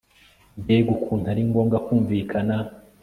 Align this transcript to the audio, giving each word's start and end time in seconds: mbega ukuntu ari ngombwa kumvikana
mbega 0.61 0.89
ukuntu 0.97 1.25
ari 1.31 1.41
ngombwa 1.49 1.77
kumvikana 1.85 2.55